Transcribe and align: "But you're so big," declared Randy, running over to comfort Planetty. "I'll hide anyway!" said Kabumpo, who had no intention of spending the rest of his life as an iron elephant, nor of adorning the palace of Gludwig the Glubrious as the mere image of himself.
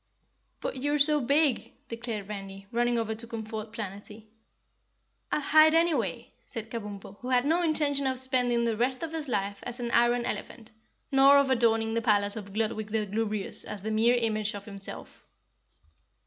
"But 0.61 0.77
you're 0.77 0.97
so 0.97 1.21
big," 1.21 1.73
declared 1.87 2.27
Randy, 2.27 2.65
running 2.71 2.97
over 2.97 3.13
to 3.13 3.27
comfort 3.27 3.71
Planetty. 3.71 4.25
"I'll 5.31 5.39
hide 5.41 5.75
anyway!" 5.75 6.33
said 6.47 6.71
Kabumpo, 6.71 7.19
who 7.19 7.29
had 7.29 7.45
no 7.45 7.61
intention 7.61 8.07
of 8.07 8.17
spending 8.19 8.63
the 8.63 8.75
rest 8.75 9.03
of 9.03 9.11
his 9.13 9.29
life 9.29 9.61
as 9.63 9.79
an 9.79 9.91
iron 9.91 10.25
elephant, 10.25 10.71
nor 11.11 11.37
of 11.37 11.51
adorning 11.51 11.93
the 11.93 12.01
palace 12.01 12.35
of 12.35 12.51
Gludwig 12.51 12.89
the 12.89 13.05
Glubrious 13.05 13.63
as 13.63 13.83
the 13.83 13.91
mere 13.91 14.15
image 14.15 14.55
of 14.55 14.65
himself. 14.65 15.23